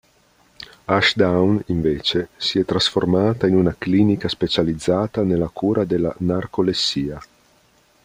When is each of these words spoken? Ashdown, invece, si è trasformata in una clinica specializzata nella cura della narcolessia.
Ashdown, 0.87 1.61
invece, 1.67 2.29
si 2.35 2.57
è 2.57 2.65
trasformata 2.65 3.45
in 3.45 3.53
una 3.55 3.75
clinica 3.77 4.29
specializzata 4.29 5.21
nella 5.21 5.47
cura 5.49 5.85
della 5.85 6.11
narcolessia. 6.17 7.21